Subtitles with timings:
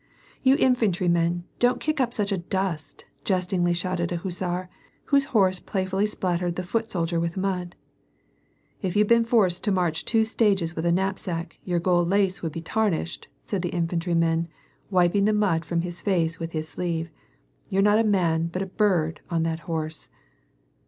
[0.41, 4.67] You infantry men, don't kick up such a dust!" jestingly shouted a hussar,
[5.05, 7.75] whose horse playfully spattered the foot soldier with mud."
[8.81, 12.51] If you'd been forced to march two stages with a knapsack, your gold lace would
[12.51, 14.47] be tarnished," said the infantry man,
[14.89, 17.11] wiping the mud from his face with his sleeve."
[17.69, 20.09] You're not a man but a bird, on that horse